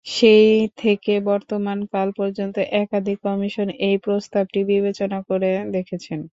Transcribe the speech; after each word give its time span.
সেই 0.05 0.49
থেকে 0.77 1.13
বর্তমান 1.27 1.79
কাল 1.91 2.09
পর্যন্ত 2.17 2.55
একাধিক 2.77 3.17
কমিশন 3.25 3.67
এই 3.81 3.95
প্রস্তাবটি 4.05 4.59
বিবেচনা 4.71 5.19
করে 5.29 5.51
দেখেছেন। 5.73 6.21